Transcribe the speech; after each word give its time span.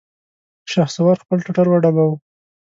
شهسوار 0.71 1.17
خپل 1.23 1.37
ټټر 1.45 1.65
وډباوه! 1.69 2.15